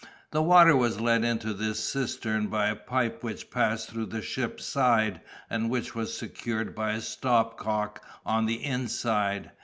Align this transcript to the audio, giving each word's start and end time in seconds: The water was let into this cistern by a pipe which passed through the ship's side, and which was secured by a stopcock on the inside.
The 0.31 0.41
water 0.41 0.75
was 0.75 0.99
let 0.99 1.23
into 1.23 1.53
this 1.53 1.79
cistern 1.79 2.47
by 2.47 2.69
a 2.69 2.75
pipe 2.75 3.21
which 3.23 3.51
passed 3.51 3.87
through 3.91 4.07
the 4.07 4.23
ship's 4.23 4.65
side, 4.65 5.21
and 5.47 5.69
which 5.69 5.93
was 5.93 6.17
secured 6.17 6.73
by 6.73 6.93
a 6.93 7.01
stopcock 7.01 8.03
on 8.25 8.47
the 8.47 8.63
inside. 8.65 9.51